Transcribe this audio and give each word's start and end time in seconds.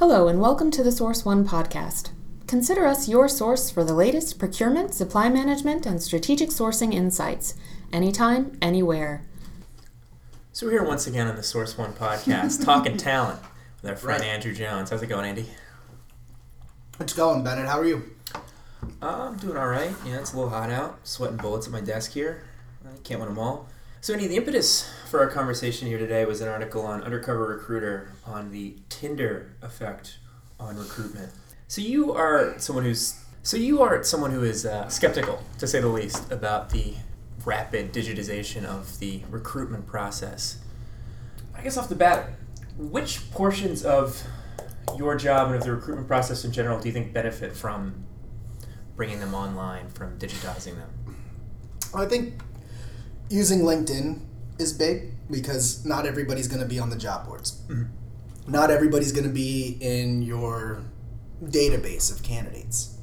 Hello, 0.00 0.28
and 0.28 0.40
welcome 0.40 0.70
to 0.70 0.82
the 0.82 0.90
Source 0.90 1.26
One 1.26 1.46
podcast. 1.46 2.12
Consider 2.46 2.86
us 2.86 3.06
your 3.06 3.28
source 3.28 3.70
for 3.70 3.84
the 3.84 3.92
latest 3.92 4.38
procurement, 4.38 4.94
supply 4.94 5.28
management, 5.28 5.84
and 5.84 6.02
strategic 6.02 6.48
sourcing 6.48 6.94
insights, 6.94 7.54
anytime, 7.92 8.56
anywhere. 8.62 9.26
So 10.52 10.64
we're 10.64 10.72
here 10.72 10.84
once 10.84 11.06
again 11.06 11.26
on 11.26 11.36
the 11.36 11.42
Source 11.42 11.76
One 11.76 11.92
podcast, 11.92 12.64
talking 12.64 12.96
talent 12.96 13.40
with 13.82 13.90
our 13.90 13.96
friend 13.98 14.22
Right. 14.22 14.30
Andrew 14.30 14.54
Jones. 14.54 14.88
How's 14.88 15.02
it 15.02 15.08
going, 15.08 15.26
Andy? 15.26 15.44
It's 16.98 17.12
going, 17.12 17.44
Bennett. 17.44 17.66
How 17.66 17.78
are 17.78 17.84
you? 17.84 18.02
Uh, 19.02 19.28
I'm 19.28 19.36
doing 19.36 19.58
all 19.58 19.68
right. 19.68 19.92
Yeah, 20.06 20.18
it's 20.18 20.32
a 20.32 20.36
little 20.36 20.48
hot 20.48 20.70
out. 20.70 21.06
Sweating 21.06 21.36
bullets 21.36 21.66
at 21.66 21.74
my 21.74 21.82
desk 21.82 22.12
here. 22.12 22.44
I 22.86 22.96
can't 23.04 23.20
win 23.20 23.28
them 23.28 23.38
all. 23.38 23.68
So, 24.02 24.14
Andy, 24.14 24.28
the 24.28 24.36
impetus 24.38 24.90
for 25.10 25.20
our 25.20 25.28
conversation 25.28 25.86
here 25.86 25.98
today 25.98 26.24
was 26.24 26.40
an 26.40 26.48
article 26.48 26.86
on 26.86 27.02
Undercover 27.02 27.48
Recruiter 27.48 28.12
on 28.24 28.50
the 28.50 28.76
Tinder 28.88 29.54
effect 29.60 30.16
on 30.58 30.78
recruitment. 30.78 31.30
So 31.68 31.82
you 31.82 32.14
are 32.14 32.58
someone 32.58 32.84
who's 32.84 33.22
so 33.42 33.58
you 33.58 33.82
are 33.82 34.02
someone 34.02 34.30
who 34.30 34.42
is 34.42 34.64
uh, 34.64 34.88
skeptical, 34.88 35.42
to 35.58 35.66
say 35.66 35.80
the 35.80 35.88
least, 35.88 36.32
about 36.32 36.70
the 36.70 36.94
rapid 37.44 37.92
digitization 37.92 38.64
of 38.64 38.98
the 39.00 39.20
recruitment 39.28 39.86
process. 39.86 40.60
I 41.54 41.60
guess 41.62 41.76
off 41.76 41.90
the 41.90 41.94
bat, 41.94 42.30
which 42.78 43.30
portions 43.32 43.84
of 43.84 44.22
your 44.96 45.14
job 45.14 45.48
and 45.48 45.56
of 45.56 45.62
the 45.62 45.72
recruitment 45.72 46.08
process 46.08 46.42
in 46.46 46.52
general 46.52 46.80
do 46.80 46.88
you 46.88 46.94
think 46.94 47.12
benefit 47.12 47.54
from 47.54 48.06
bringing 48.96 49.20
them 49.20 49.34
online, 49.34 49.90
from 49.90 50.18
digitizing 50.18 50.76
them? 50.76 51.16
I 51.94 52.06
think 52.06 52.40
using 53.30 53.60
LinkedIn 53.60 54.20
is 54.58 54.72
big 54.72 55.12
because 55.30 55.86
not 55.86 56.04
everybody's 56.04 56.48
going 56.48 56.60
to 56.60 56.68
be 56.68 56.78
on 56.78 56.90
the 56.90 56.96
job 56.96 57.26
boards. 57.26 57.62
Not 58.46 58.70
everybody's 58.70 59.12
going 59.12 59.26
to 59.26 59.32
be 59.32 59.78
in 59.80 60.22
your 60.22 60.82
database 61.42 62.12
of 62.14 62.22
candidates. 62.22 62.98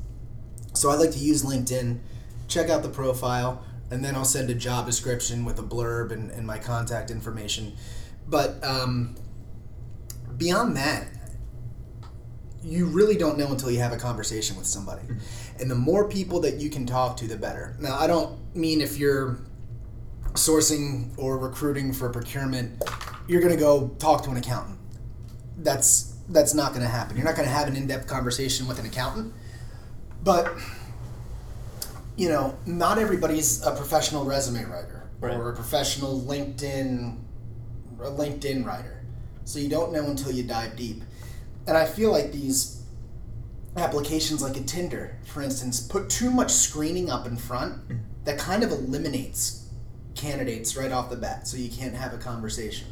So 0.73 0.89
I 0.89 0.95
like 0.95 1.11
to 1.11 1.19
use 1.19 1.43
LinkedIn, 1.43 1.99
check 2.47 2.69
out 2.69 2.83
the 2.83 2.89
profile, 2.89 3.63
and 3.89 4.03
then 4.03 4.15
I'll 4.15 4.25
send 4.25 4.49
a 4.49 4.53
job 4.53 4.85
description 4.85 5.45
with 5.45 5.57
a 5.57 5.63
blurb 5.63 6.11
and, 6.11 6.29
and 6.31 6.45
my 6.45 6.59
contact 6.59 7.09
information. 7.09 7.73
But 8.27 8.61
um, 8.63 9.15
beyond 10.37 10.75
that, 10.75 11.07
you 12.61 12.85
really 12.87 13.15
don't 13.15 13.37
know 13.37 13.47
until 13.47 13.71
you 13.71 13.79
have 13.79 13.93
a 13.93 13.97
conversation 13.97 14.57
with 14.57 14.65
somebody. 14.65 15.03
And 15.59 15.71
the 15.71 15.75
more 15.75 16.09
people 16.09 16.41
that 16.41 16.55
you 16.55 16.69
can 16.69 16.85
talk 16.85 17.15
to, 17.17 17.27
the 17.27 17.37
better. 17.37 17.75
Now, 17.79 17.97
I 17.97 18.07
don't 18.07 18.37
mean 18.53 18.81
if 18.81 18.97
you're 18.97 19.39
sourcing 20.37 21.11
or 21.17 21.37
recruiting 21.37 21.93
for 21.93 22.09
procurement, 22.09 22.83
you're 23.27 23.41
going 23.41 23.53
to 23.53 23.59
go 23.59 23.89
talk 23.99 24.23
to 24.23 24.31
an 24.31 24.37
accountant. 24.37 24.77
That's 25.57 26.15
that's 26.29 26.53
not 26.53 26.71
going 26.71 26.83
to 26.83 26.89
happen. 26.89 27.15
You're 27.15 27.25
not 27.25 27.35
going 27.35 27.47
to 27.47 27.53
have 27.53 27.67
an 27.67 27.75
in-depth 27.77 28.07
conversation 28.07 28.67
with 28.67 28.79
an 28.79 28.85
accountant. 28.85 29.33
But 30.23 30.53
you 32.15 32.29
know, 32.29 32.57
not 32.65 32.97
everybody's 32.97 33.65
a 33.65 33.75
professional 33.75 34.25
resume 34.25 34.63
writer 34.65 35.03
Right. 35.19 35.35
or 35.35 35.49
a 35.49 35.55
professional 35.55 36.21
LinkedIn 36.21 37.17
a 37.99 38.11
LinkedIn 38.11 38.65
writer. 38.65 39.01
So 39.45 39.59
you 39.59 39.69
don't 39.69 39.91
know 39.91 40.05
until 40.05 40.31
you 40.31 40.43
dive 40.43 40.75
deep. 40.75 41.03
And 41.65 41.75
I 41.77 41.85
feel 41.85 42.11
like 42.11 42.31
these 42.31 42.83
applications 43.75 44.41
like 44.41 44.57
a 44.57 44.61
Tinder, 44.61 45.17
for 45.25 45.41
instance, 45.41 45.79
put 45.79 46.09
too 46.09 46.29
much 46.29 46.51
screening 46.51 47.09
up 47.09 47.27
in 47.27 47.37
front 47.37 47.89
mm. 47.89 47.99
that 48.25 48.37
kind 48.37 48.63
of 48.63 48.71
eliminates 48.71 49.66
candidates 50.17 50.75
right 50.75 50.91
off 50.91 51.09
the 51.09 51.15
bat 51.15 51.47
so 51.47 51.57
you 51.57 51.69
can't 51.69 51.95
have 51.95 52.13
a 52.13 52.17
conversation. 52.17 52.87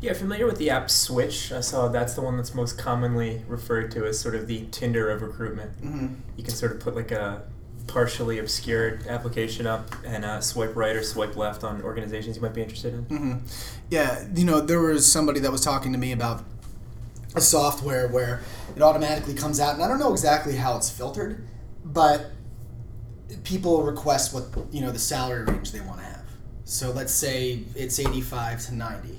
Yeah, 0.00 0.14
familiar 0.14 0.46
with 0.46 0.58
the 0.58 0.70
app 0.70 0.90
Switch? 0.90 1.52
I 1.52 1.60
saw 1.60 1.86
that's 1.88 2.14
the 2.14 2.22
one 2.22 2.36
that's 2.36 2.54
most 2.54 2.76
commonly 2.76 3.42
referred 3.46 3.92
to 3.92 4.04
as 4.04 4.18
sort 4.18 4.34
of 4.34 4.48
the 4.48 4.66
Tinder 4.72 5.10
of 5.10 5.22
recruitment. 5.22 5.80
Mm-hmm. 5.80 6.14
You 6.36 6.42
can 6.42 6.54
sort 6.54 6.72
of 6.72 6.80
put 6.80 6.96
like 6.96 7.12
a 7.12 7.42
partially 7.86 8.38
obscured 8.38 9.06
application 9.06 9.66
up 9.66 9.94
and 10.04 10.24
uh, 10.24 10.40
swipe 10.40 10.74
right 10.74 10.96
or 10.96 11.02
swipe 11.02 11.36
left 11.36 11.62
on 11.62 11.82
organizations 11.82 12.36
you 12.36 12.42
might 12.42 12.54
be 12.54 12.62
interested 12.62 12.94
in. 12.94 13.04
Mm-hmm. 13.04 13.38
Yeah, 13.90 14.26
you 14.34 14.44
know, 14.44 14.60
there 14.60 14.80
was 14.80 15.10
somebody 15.10 15.40
that 15.40 15.52
was 15.52 15.60
talking 15.60 15.92
to 15.92 15.98
me 15.98 16.10
about 16.10 16.44
a 17.34 17.40
software 17.40 18.08
where 18.08 18.42
it 18.74 18.82
automatically 18.82 19.34
comes 19.34 19.60
out, 19.60 19.74
and 19.74 19.82
I 19.82 19.88
don't 19.88 19.98
know 19.98 20.12
exactly 20.12 20.56
how 20.56 20.76
it's 20.76 20.90
filtered, 20.90 21.46
but 21.84 22.32
people 23.44 23.82
request 23.82 24.34
what 24.34 24.44
you 24.72 24.80
know 24.80 24.90
the 24.90 24.98
salary 24.98 25.44
range 25.44 25.72
they 25.72 25.80
want 25.80 25.98
to 25.98 26.04
have. 26.04 26.24
So 26.64 26.90
let's 26.90 27.12
say 27.12 27.64
it's 27.74 27.98
eighty-five 27.98 28.64
to 28.66 28.74
ninety, 28.74 29.18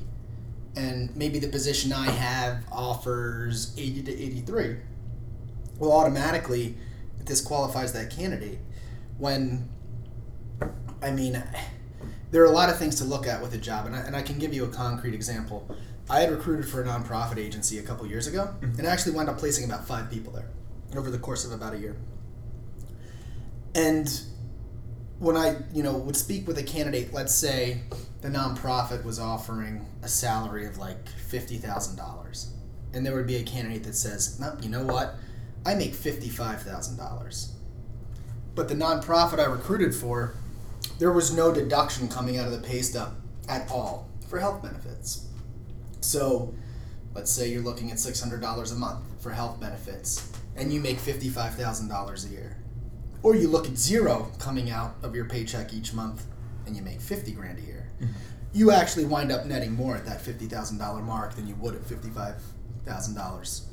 and 0.76 1.16
maybe 1.16 1.40
the 1.40 1.50
position 1.50 1.94
I 1.94 2.10
have 2.10 2.64
offers 2.72 3.74
eighty 3.78 4.02
to 4.04 4.12
eighty-three. 4.12 4.78
Well, 5.80 5.92
automatically, 5.92 6.76
it 7.20 7.26
disqualifies 7.26 7.94
that 7.94 8.10
candidate 8.10 8.60
when 9.18 9.70
I 11.02 11.12
mean, 11.12 11.44
there 12.32 12.42
are 12.44 12.48
a 12.48 12.52
lot 12.52 12.70
of 12.70 12.78
things 12.78 12.96
to 12.96 13.04
look 13.04 13.28
at 13.28 13.42
with 13.42 13.54
a 13.54 13.58
job, 13.58 13.86
and 13.86 13.96
I, 13.96 14.00
and 14.00 14.16
I 14.16 14.22
can 14.22 14.40
give 14.40 14.54
you 14.54 14.64
a 14.64 14.70
concrete 14.70 15.14
example. 15.14 15.70
I 16.10 16.22
had 16.22 16.32
recruited 16.32 16.68
for 16.68 16.82
a 16.82 16.86
nonprofit 16.86 17.38
agency 17.38 17.80
a 17.80 17.84
couple 17.84 18.08
years 18.08 18.28
ago, 18.28 18.56
mm-hmm. 18.62 18.80
and 18.80 18.88
I 18.88 18.92
actually 18.92 19.14
wound 19.14 19.30
up 19.30 19.38
placing 19.38 19.66
about 19.66 19.88
five 19.88 20.10
people 20.10 20.32
there 20.34 20.48
over 20.96 21.12
the 21.12 21.20
course 21.20 21.46
of 21.46 21.52
about 21.52 21.74
a 21.74 21.78
year. 21.78 21.96
And 23.76 24.22
when 25.20 25.38
I, 25.38 25.58
you 25.74 25.84
know, 25.84 25.94
would 25.94 26.18
speak 26.18 26.48
with 26.48 26.58
a 26.58 26.64
candidate, 26.64 27.14
let's 27.14 27.34
say 27.34 27.82
the 28.22 28.30
nonprofit 28.30 29.04
was 29.04 29.20
offering 29.20 29.86
a 30.02 30.08
salary 30.08 30.66
of 30.66 30.78
like 30.78 31.08
fifty 31.10 31.58
thousand 31.58 31.96
dollars, 31.96 32.52
and 32.94 33.06
there 33.06 33.16
would 33.16 33.28
be 33.28 33.38
a 33.38 33.44
candidate 33.44 33.84
that 33.86 33.96
says, 33.96 34.40
"No, 34.40 34.56
you 34.62 34.70
know 34.70 34.84
what? 34.84 35.16
I 35.66 35.76
make 35.76 35.94
fifty-five 35.94 36.62
thousand 36.62 36.98
dollars." 36.98 37.54
But 38.56 38.70
the 38.70 38.76
nonprofit 38.76 39.40
I 39.40 39.46
recruited 39.46 39.96
for, 39.96 40.36
there 41.00 41.12
was 41.12 41.36
no 41.36 41.54
deduction 41.54 42.08
coming 42.08 42.38
out 42.38 42.46
of 42.46 42.52
the 42.52 42.68
pay 42.68 42.82
stub 42.82 43.16
at 43.50 43.70
all 43.72 44.10
for 44.28 44.40
health 44.40 44.62
benefits. 44.62 45.28
So, 46.02 46.54
let's 47.16 47.32
say 47.32 47.50
you're 47.50 47.64
looking 47.64 47.92
at 47.92 48.00
six 48.00 48.20
hundred 48.22 48.42
dollars 48.42 48.72
a 48.72 48.76
month 48.76 49.00
for 49.20 49.32
health 49.32 49.60
benefits, 49.60 50.32
and 50.56 50.72
you 50.72 50.80
make 50.80 51.00
fifty-five 51.00 51.56
thousand 51.56 51.88
dollars 51.88 52.26
a 52.26 52.30
year, 52.30 52.58
or 53.24 53.36
you 53.36 53.48
look 53.48 53.68
at 53.68 53.78
zero 53.78 54.32
coming 54.38 54.70
out 54.70 54.96
of 55.02 55.16
your 55.16 55.26
paycheck 55.26 55.74
each 55.74 55.94
month, 55.94 56.26
and 56.66 56.76
you 56.76 56.82
make 56.82 57.02
fifty 57.02 57.32
grand 57.32 57.58
a 57.60 57.62
year. 57.62 57.90
You 58.54 58.72
actually 58.72 59.06
wind 59.06 59.32
up 59.32 59.46
netting 59.46 59.74
more 59.74 59.96
at 59.96 60.06
that 60.06 60.22
fifty 60.22 60.46
thousand 60.46 60.78
dollar 60.78 61.02
mark 61.02 61.36
than 61.36 61.48
you 61.48 61.56
would 61.56 61.74
at 61.76 61.86
fifty-five 61.86 62.36
thousand 62.86 63.16
dollars. 63.16 63.68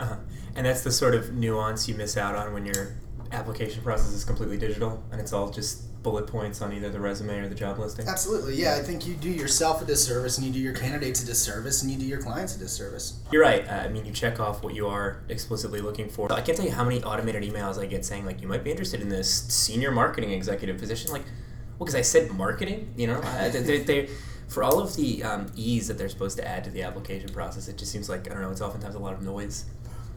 Uh-huh. 0.00 0.16
And 0.56 0.66
that's 0.66 0.82
the 0.82 0.90
sort 0.90 1.14
of 1.14 1.34
nuance 1.34 1.88
you 1.88 1.94
miss 1.94 2.16
out 2.16 2.34
on 2.34 2.52
when 2.52 2.64
your 2.64 2.96
application 3.32 3.82
process 3.82 4.12
is 4.12 4.24
completely 4.24 4.56
digital 4.56 5.02
and 5.12 5.20
it's 5.20 5.32
all 5.32 5.50
just 5.50 5.82
bullet 6.02 6.26
points 6.26 6.62
on 6.62 6.72
either 6.72 6.90
the 6.90 7.00
resume 7.00 7.38
or 7.38 7.48
the 7.48 7.54
job 7.54 7.78
listing. 7.78 8.06
Absolutely, 8.06 8.54
yeah. 8.54 8.76
I 8.76 8.82
think 8.82 9.06
you 9.06 9.14
do 9.14 9.30
yourself 9.30 9.82
a 9.82 9.84
disservice, 9.84 10.38
and 10.38 10.46
you 10.46 10.52
do 10.52 10.58
your 10.58 10.74
candidates 10.74 11.22
a 11.22 11.26
disservice, 11.26 11.82
and 11.82 11.90
you 11.90 11.98
do 11.98 12.06
your 12.06 12.20
clients 12.20 12.54
a 12.56 12.58
disservice. 12.58 13.20
You're 13.32 13.42
right. 13.42 13.66
Uh, 13.68 13.72
I 13.72 13.88
mean, 13.88 14.04
you 14.04 14.12
check 14.12 14.40
off 14.40 14.62
what 14.62 14.74
you 14.74 14.86
are 14.86 15.20
explicitly 15.28 15.80
looking 15.80 16.08
for. 16.08 16.32
I 16.32 16.40
can't 16.40 16.56
tell 16.56 16.66
you 16.66 16.72
how 16.72 16.84
many 16.84 17.02
automated 17.02 17.42
emails 17.42 17.78
I 17.78 17.86
get 17.86 18.04
saying 18.04 18.24
like, 18.24 18.40
"You 18.40 18.48
might 18.48 18.64
be 18.64 18.70
interested 18.70 19.00
in 19.00 19.08
this 19.08 19.30
senior 19.48 19.90
marketing 19.90 20.30
executive 20.30 20.78
position." 20.78 21.10
Like, 21.10 21.24
well, 21.78 21.86
because 21.86 21.94
I 21.94 22.02
said 22.02 22.30
marketing. 22.30 22.92
You 22.96 23.08
know, 23.08 23.20
they, 23.50 23.82
they, 23.82 24.08
for 24.48 24.62
all 24.62 24.78
of 24.78 24.94
the 24.96 25.22
um, 25.24 25.46
ease 25.56 25.88
that 25.88 25.98
they're 25.98 26.08
supposed 26.08 26.36
to 26.38 26.46
add 26.46 26.64
to 26.64 26.70
the 26.70 26.82
application 26.82 27.28
process, 27.30 27.68
it 27.68 27.76
just 27.76 27.92
seems 27.92 28.08
like 28.08 28.30
I 28.30 28.34
don't 28.34 28.42
know. 28.42 28.50
It's 28.50 28.60
oftentimes 28.60 28.94
a 28.94 29.00
lot 29.00 29.14
of 29.14 29.22
noise. 29.22 29.64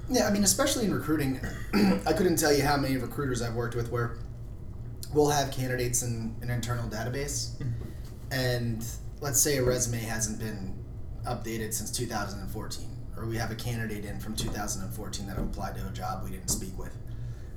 Yeah, 0.09 0.27
I 0.27 0.31
mean, 0.31 0.43
especially 0.43 0.85
in 0.85 0.93
recruiting, 0.93 1.39
I 2.05 2.13
couldn't 2.13 2.35
tell 2.35 2.53
you 2.53 2.63
how 2.63 2.75
many 2.75 2.97
recruiters 2.97 3.41
I've 3.41 3.55
worked 3.55 3.75
with 3.75 3.91
where 3.91 4.17
we'll 5.13 5.29
have 5.29 5.51
candidates 5.51 6.03
in 6.03 6.35
an 6.41 6.49
internal 6.49 6.87
database, 6.89 7.61
and 8.31 8.85
let's 9.19 9.39
say 9.39 9.57
a 9.57 9.63
resume 9.63 9.99
hasn't 9.99 10.39
been 10.39 10.73
updated 11.25 11.73
since 11.73 11.91
2014, 11.91 12.89
or 13.17 13.25
we 13.25 13.37
have 13.37 13.51
a 13.51 13.55
candidate 13.55 14.05
in 14.05 14.19
from 14.19 14.35
2014 14.35 15.27
that 15.27 15.37
applied 15.37 15.75
to 15.75 15.87
a 15.87 15.91
job 15.91 16.23
we 16.23 16.31
didn't 16.31 16.49
speak 16.49 16.77
with. 16.77 16.95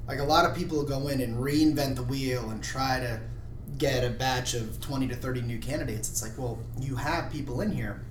Like 0.06 0.18
a 0.18 0.24
lot 0.24 0.44
of 0.44 0.54
people 0.54 0.82
go 0.82 1.08
in 1.08 1.20
and 1.20 1.36
reinvent 1.36 1.96
the 1.96 2.02
wheel 2.02 2.50
and 2.50 2.62
try 2.62 3.00
to 3.00 3.20
get 3.78 4.04
a 4.04 4.10
batch 4.10 4.54
of 4.54 4.80
20 4.80 5.08
to 5.08 5.16
30 5.16 5.42
new 5.42 5.58
candidates. 5.58 6.10
It's 6.10 6.22
like, 6.22 6.36
well, 6.36 6.58
you 6.78 6.96
have 6.96 7.32
people 7.32 7.62
in 7.62 7.70
here, 7.70 8.04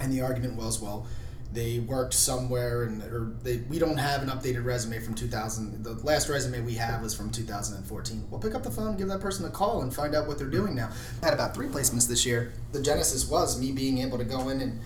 and 0.00 0.12
the 0.12 0.20
argument 0.20 0.56
was, 0.56 0.80
well, 0.80 1.06
they 1.52 1.80
worked 1.80 2.14
somewhere 2.14 2.84
and 2.84 3.02
or 3.02 3.34
they, 3.42 3.58
we 3.68 3.78
don't 3.78 3.98
have 3.98 4.22
an 4.22 4.28
updated 4.28 4.64
resume 4.64 4.98
from 4.98 5.14
2000 5.14 5.84
the 5.84 5.92
last 6.04 6.28
resume 6.28 6.60
we 6.62 6.74
have 6.74 7.02
was 7.02 7.14
from 7.14 7.30
2014 7.30 8.24
well 8.30 8.40
pick 8.40 8.54
up 8.54 8.62
the 8.62 8.70
phone 8.70 8.96
give 8.96 9.08
that 9.08 9.20
person 9.20 9.44
a 9.44 9.50
call 9.50 9.82
and 9.82 9.94
find 9.94 10.14
out 10.14 10.26
what 10.26 10.38
they're 10.38 10.46
doing 10.46 10.74
now. 10.74 10.90
I 11.22 11.26
had 11.26 11.34
about 11.34 11.54
three 11.54 11.66
placements 11.66 12.08
this 12.08 12.24
year. 12.24 12.52
The 12.72 12.82
genesis 12.82 13.28
was 13.28 13.60
me 13.60 13.72
being 13.72 13.98
able 13.98 14.18
to 14.18 14.24
go 14.24 14.48
in 14.48 14.60
and 14.60 14.80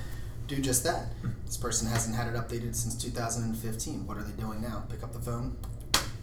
do 0.47 0.57
just 0.57 0.85
that. 0.85 1.07
This 1.45 1.57
person 1.57 1.89
hasn't 1.89 2.17
had 2.17 2.29
it 2.29 2.35
updated 2.35 2.75
since 2.75 2.95
2015 2.97 4.07
what 4.07 4.17
are 4.17 4.23
they 4.23 4.41
doing 4.41 4.61
now? 4.61 4.85
Pick 4.89 5.03
up 5.03 5.13
the 5.13 5.21
phone 5.21 5.57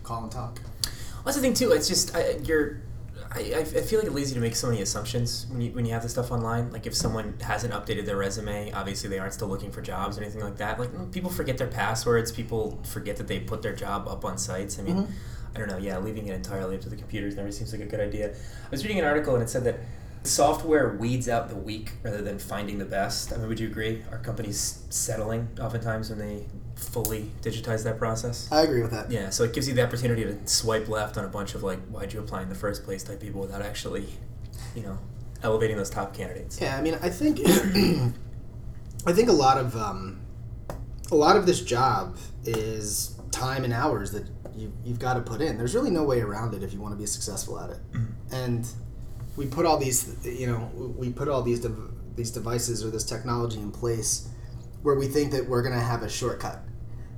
call 0.04 0.24
and 0.24 0.32
talk. 0.32 0.60
Well, 0.64 1.26
that's 1.26 1.38
the 1.38 1.42
thing 1.42 1.54
too. 1.54 1.72
It's 1.72 1.88
just 1.88 2.16
you're 2.46 2.82
I, 3.32 3.40
I 3.60 3.64
feel 3.64 4.00
like 4.00 4.08
it's 4.08 4.16
lazy 4.16 4.34
to 4.36 4.40
make 4.42 4.56
so 4.56 4.68
many 4.68 4.82
assumptions 4.82 5.46
when 5.50 5.62
you 5.62 5.72
when 5.72 5.86
you 5.86 5.94
have 5.94 6.04
this 6.04 6.12
stuff 6.12 6.32
online. 6.32 6.72
Like 6.72 6.86
if 6.86 6.96
someone 6.96 7.36
hasn't 7.42 7.74
updated 7.74 8.06
their 8.06 8.18
resume, 8.18 8.72
obviously 8.72 9.10
they 9.10 9.20
aren't 9.20 9.34
still 9.34 9.48
looking 9.48 9.72
for 9.72 9.82
jobs 9.82 10.18
or 10.18 10.22
anything 10.22 10.42
like 10.42 10.58
that. 10.58 10.80
Like 10.80 11.12
people 11.12 11.30
forget 11.30 11.58
their 11.58 11.68
passwords. 11.68 12.32
People 12.32 12.80
forget 12.84 13.16
that 13.18 13.28
they 13.28 13.40
put 13.40 13.62
their 13.62 13.74
job 13.76 14.08
up 14.08 14.26
on 14.26 14.38
sites. 14.38 14.80
I 14.80 14.84
mean, 14.84 14.98
Mhm. 14.98 15.08
I 15.56 15.60
don't 15.60 15.68
know. 15.68 15.78
Yeah, 15.78 16.00
leaving 16.00 16.28
it 16.28 16.34
entirely 16.36 16.76
up 16.76 16.82
to 16.82 16.90
the 16.90 16.96
computers 16.96 17.36
never 17.36 17.52
seems 17.52 17.72
like 17.72 17.82
a 17.82 17.86
good 17.86 18.00
idea. 18.00 18.30
I 18.32 18.70
was 18.72 18.84
reading 18.84 19.00
an 19.00 19.06
article 19.06 19.36
and 19.36 19.44
it 19.44 19.50
said 19.50 19.64
that 19.66 19.80
software 20.24 20.96
weeds 20.96 21.28
out 21.28 21.50
the 21.50 21.56
weak 21.56 21.94
rather 22.02 22.22
than 22.22 22.40
finding 22.40 22.78
the 22.78 22.86
best. 22.86 23.34
I 23.34 23.38
mean, 23.38 23.48
would 23.48 23.60
you 23.60 23.68
agree? 23.68 24.04
Are 24.12 24.18
companies 24.18 24.84
settling 24.90 25.50
oftentimes 25.60 26.10
when 26.10 26.20
they 26.20 26.46
fully 26.76 27.32
digitize 27.42 27.84
that 27.84 27.98
process? 27.98 28.50
I 28.52 28.62
agree 28.62 28.82
with 28.82 28.92
that. 28.92 29.12
Yeah, 29.12 29.30
so 29.30 29.44
it 29.44 29.54
gives 29.54 29.68
you 29.68 29.74
the 29.74 29.84
opportunity 29.86 30.24
to 30.24 30.38
swipe 30.48 30.88
left 30.88 31.18
on 31.18 31.26
a 31.26 31.30
bunch 31.30 31.56
of 31.56 31.64
like, 31.64 31.80
why'd 31.88 32.14
you 32.14 32.20
apply 32.20 32.42
in 32.42 32.50
the 32.50 32.56
first 32.56 32.84
place 32.84 33.04
type 33.04 33.20
people 33.20 33.42
without 33.42 33.62
actually, 33.62 34.06
you 34.76 34.84
know, 34.84 34.98
elevating 35.44 35.78
those 35.78 35.90
top 35.90 36.14
candidates. 36.14 36.60
Yeah, 36.60 36.78
I 36.78 36.82
mean, 36.82 36.98
I 37.02 37.10
think 37.10 37.40
I 39.06 39.12
think 39.12 39.30
a 39.30 39.34
lot 39.34 39.58
of 39.58 39.76
um, 39.76 40.22
a 41.12 41.16
lot 41.16 41.36
of 41.36 41.46
this 41.46 41.62
job 41.62 42.18
is 42.46 43.20
time 43.32 43.64
and 43.66 43.74
hours 43.74 44.12
that 44.12 44.26
you 44.56 44.72
you've 44.86 45.00
got 45.00 45.16
to 45.16 45.22
put 45.22 45.42
in. 45.42 45.58
There's 45.58 45.76
really 45.76 45.92
no 45.92 46.04
way 46.04 46.22
around 46.22 46.54
it 46.54 46.64
if 46.64 46.74
you 46.74 46.80
want 46.80 46.94
to 46.94 46.98
be 46.98 47.06
successful 47.06 47.60
at 47.60 47.72
it. 47.72 47.80
And 48.32 48.66
we 49.36 49.46
put 49.48 49.66
all 49.66 49.78
these, 49.78 50.16
you 50.26 50.48
know, 50.48 50.70
we 50.98 51.10
put 51.12 51.28
all 51.28 51.42
these 51.42 51.60
dev- 51.62 51.92
these 52.16 52.32
devices 52.32 52.84
or 52.86 52.90
this 52.92 53.04
technology 53.04 53.60
in 53.60 53.72
place 53.72 54.30
where 54.84 54.96
we 54.96 55.08
think 55.08 55.32
that 55.32 55.48
we're 55.48 55.62
going 55.64 55.74
to 55.74 55.80
have 55.82 56.04
a 56.04 56.10
shortcut 56.10 56.60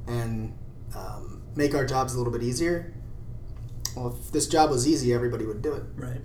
and 0.07 0.53
um, 0.95 1.41
make 1.55 1.73
our 1.75 1.85
jobs 1.85 2.13
a 2.13 2.17
little 2.17 2.31
bit 2.31 2.43
easier. 2.43 2.93
Well, 3.95 4.17
if 4.17 4.31
this 4.31 4.47
job 4.47 4.69
was 4.69 4.87
easy, 4.87 5.13
everybody 5.13 5.45
would 5.45 5.61
do 5.61 5.73
it 5.73 5.83
Right. 5.95 6.21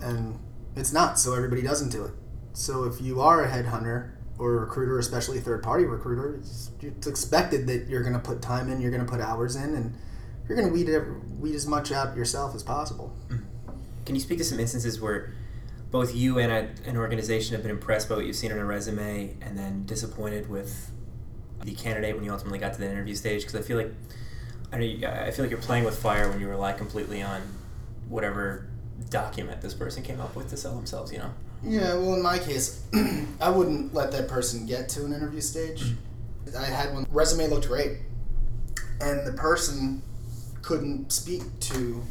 and 0.00 0.38
it's 0.76 0.92
not 0.92 1.18
so 1.18 1.34
everybody 1.34 1.62
doesn't 1.62 1.88
do 1.90 2.04
it 2.04 2.12
so 2.52 2.84
if 2.84 3.00
you 3.00 3.20
are 3.20 3.42
a 3.44 3.48
headhunter 3.48 4.10
or 4.38 4.56
a 4.56 4.60
recruiter 4.60 4.98
especially 4.98 5.38
a 5.38 5.40
third 5.40 5.62
party 5.62 5.84
recruiter 5.84 6.34
it's, 6.36 6.70
it's 6.80 7.06
expected 7.06 7.66
that 7.66 7.86
you're 7.88 8.02
going 8.02 8.12
to 8.12 8.18
put 8.18 8.42
time 8.42 8.70
in 8.70 8.80
you're 8.80 8.90
going 8.90 9.04
to 9.04 9.10
put 9.10 9.20
hours 9.20 9.56
in 9.56 9.74
and 9.74 9.94
you're 10.48 10.56
going 10.58 10.68
to 10.68 10.74
weed, 10.74 10.88
weed 11.38 11.54
as 11.54 11.66
much 11.66 11.92
out 11.92 12.14
yourself 12.16 12.54
as 12.54 12.62
possible 12.62 13.16
Can 14.06 14.14
you 14.14 14.20
speak 14.20 14.38
to 14.38 14.44
some 14.44 14.58
instances 14.58 15.00
where 15.00 15.32
both 15.90 16.14
you 16.14 16.38
and 16.38 16.50
a, 16.50 16.88
an 16.88 16.96
organization 16.96 17.54
have 17.54 17.62
been 17.62 17.70
impressed 17.70 18.08
by 18.08 18.16
what 18.16 18.24
you've 18.24 18.36
seen 18.36 18.52
on 18.52 18.58
a 18.58 18.64
resume 18.64 19.36
and 19.42 19.58
then 19.58 19.84
disappointed 19.84 20.48
with 20.48 20.90
the 21.62 21.74
candidate 21.74 22.14
when 22.14 22.24
you 22.24 22.32
ultimately 22.32 22.58
got 22.58 22.72
to 22.74 22.80
the 22.80 22.90
interview 22.90 23.14
stage? 23.14 23.42
Because 23.42 23.56
I 23.56 23.62
feel 23.62 23.76
like 23.76 23.92
I, 24.72 24.78
know 24.78 25.08
I 25.08 25.30
feel 25.30 25.44
like 25.44 25.50
you're 25.50 25.60
playing 25.60 25.84
with 25.84 25.98
fire 25.98 26.28
when 26.28 26.40
you 26.40 26.48
rely 26.48 26.72
completely 26.72 27.22
on 27.22 27.42
whatever 28.08 28.68
document 29.10 29.60
this 29.60 29.74
person 29.74 30.02
came 30.02 30.20
up 30.20 30.34
with 30.34 30.48
to 30.50 30.56
sell 30.56 30.74
themselves. 30.74 31.12
You 31.12 31.18
know. 31.18 31.30
yeah 31.62 31.94
well 31.94 32.14
in 32.14 32.22
my 32.22 32.38
case 32.38 32.82
i 33.40 33.48
wouldn't 33.48 33.94
let 33.94 34.12
that 34.12 34.28
person 34.28 34.66
get 34.66 34.88
to 34.90 35.04
an 35.04 35.12
interview 35.12 35.40
stage 35.40 35.82
mm-hmm. 35.82 36.56
i 36.56 36.64
had 36.64 36.92
one 36.92 37.06
resume 37.10 37.48
looked 37.48 37.66
great 37.66 37.98
and 39.00 39.26
the 39.26 39.32
person 39.32 40.02
couldn't 40.62 41.12
speak 41.12 41.42
to 41.60 42.02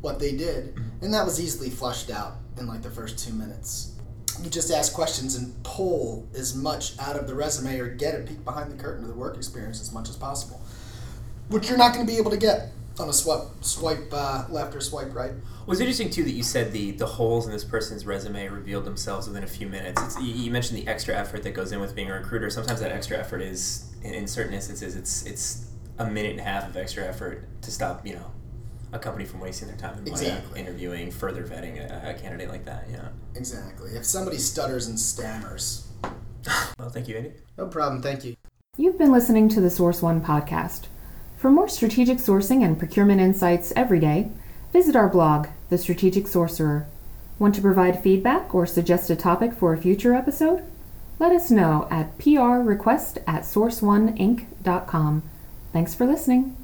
what 0.00 0.18
they 0.18 0.36
did 0.36 0.78
and 1.00 1.12
that 1.12 1.24
was 1.24 1.40
easily 1.40 1.70
flushed 1.70 2.10
out 2.10 2.34
in 2.58 2.66
like 2.66 2.82
the 2.82 2.90
first 2.90 3.18
two 3.18 3.32
minutes 3.32 3.92
you 4.42 4.50
just 4.50 4.70
ask 4.70 4.92
questions 4.92 5.34
and 5.34 5.62
pull 5.64 6.28
as 6.34 6.54
much 6.54 6.98
out 6.98 7.16
of 7.16 7.26
the 7.26 7.34
resume 7.34 7.78
or 7.78 7.88
get 7.88 8.14
a 8.14 8.18
peek 8.18 8.44
behind 8.44 8.70
the 8.70 8.76
curtain 8.76 9.02
of 9.04 9.08
the 9.08 9.16
work 9.16 9.36
experience 9.36 9.80
as 9.80 9.92
much 9.92 10.08
as 10.08 10.16
possible 10.16 10.60
which 11.48 11.68
you're 11.68 11.78
not 11.78 11.94
going 11.94 12.04
to 12.06 12.12
be 12.12 12.18
able 12.18 12.30
to 12.30 12.36
get 12.36 12.70
on 12.98 13.08
a 13.08 13.12
swipe 13.12 13.42
swipe 13.60 14.08
uh, 14.12 14.44
left 14.48 14.74
or 14.74 14.80
swipe 14.80 15.14
right 15.14 15.32
Well, 15.66 15.72
it's 15.72 15.80
interesting 15.80 16.10
too 16.10 16.24
that 16.24 16.30
you 16.30 16.42
said 16.42 16.72
the 16.72 16.92
the 16.92 17.06
holes 17.06 17.46
in 17.46 17.52
this 17.52 17.64
person's 17.64 18.06
resume 18.06 18.48
revealed 18.48 18.84
themselves 18.84 19.26
within 19.28 19.44
a 19.44 19.46
few 19.46 19.68
minutes. 19.68 20.02
It's, 20.02 20.20
you, 20.20 20.32
you 20.32 20.50
mentioned 20.50 20.78
the 20.78 20.88
extra 20.88 21.14
effort 21.14 21.42
that 21.42 21.52
goes 21.52 21.72
in 21.72 21.80
with 21.80 21.94
being 21.94 22.10
a 22.10 22.14
recruiter. 22.14 22.48
Sometimes 22.48 22.80
that 22.80 22.92
extra 22.92 23.18
effort 23.18 23.42
is, 23.42 23.92
in, 24.02 24.14
in 24.14 24.26
certain 24.26 24.54
instances, 24.54 24.96
it's 24.96 25.26
it's 25.26 25.66
a 25.98 26.06
minute 26.06 26.32
and 26.32 26.40
a 26.40 26.44
half 26.44 26.68
of 26.68 26.76
extra 26.76 27.04
effort 27.04 27.46
to 27.62 27.70
stop 27.70 28.06
you 28.06 28.14
know 28.14 28.30
a 28.92 28.98
company 28.98 29.24
from 29.24 29.40
wasting 29.40 29.68
their 29.68 29.76
time 29.76 29.94
and 29.98 30.08
money 30.08 30.12
Exactly. 30.26 30.60
interviewing, 30.60 31.10
further 31.10 31.44
vetting 31.44 31.78
a, 31.78 32.10
a 32.10 32.14
candidate 32.14 32.48
like 32.48 32.64
that. 32.64 32.86
Yeah. 32.90 33.08
exactly 33.34 33.90
if 33.92 34.04
somebody 34.04 34.38
stutters 34.38 34.86
and 34.86 34.98
stammers 34.98 35.86
Well, 36.78 36.90
thank 36.90 37.08
you, 37.08 37.16
Andy. 37.16 37.32
no 37.58 37.66
problem 37.66 38.00
thank 38.02 38.24
you 38.24 38.36
You've 38.78 38.98
been 38.98 39.10
listening 39.12 39.48
to 39.50 39.60
the 39.62 39.70
Source 39.70 40.02
One 40.02 40.20
podcast. 40.20 40.82
For 41.38 41.50
more 41.50 41.66
strategic 41.68 42.18
sourcing 42.18 42.62
and 42.62 42.78
procurement 42.78 43.22
insights 43.22 43.72
every 43.74 43.98
day, 44.00 44.30
visit 44.70 44.94
our 44.94 45.08
blog, 45.08 45.48
The 45.70 45.78
Strategic 45.78 46.24
Sourceror. 46.26 46.84
Want 47.38 47.54
to 47.54 47.62
provide 47.62 48.02
feedback 48.02 48.54
or 48.54 48.66
suggest 48.66 49.08
a 49.08 49.16
topic 49.16 49.54
for 49.54 49.72
a 49.72 49.78
future 49.78 50.14
episode? 50.14 50.62
Let 51.18 51.32
us 51.32 51.50
know 51.50 51.88
at 51.90 52.18
prrequest 52.18 53.18
at 53.26 53.42
sourceoneinc.com. 53.44 55.22
Thanks 55.72 55.94
for 55.94 56.06
listening. 56.06 56.55